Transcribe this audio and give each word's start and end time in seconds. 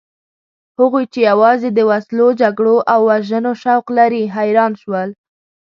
هغوی 0.79 1.05
چې 1.13 1.19
یوازې 1.31 1.69
د 1.73 1.79
وسلو، 1.89 2.27
جګړو 2.41 2.75
او 2.93 2.99
وژنو 3.09 3.53
شوق 3.63 3.85
لري 3.97 4.23
حیران 4.35 4.71
شول. 4.81 5.09